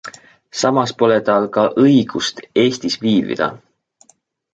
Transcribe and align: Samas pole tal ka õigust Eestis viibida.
Samas 0.59 0.93
pole 1.01 1.17
tal 1.27 1.45
ka 1.57 1.65
õigust 1.83 2.41
Eestis 2.63 2.97
viibida. 3.05 3.51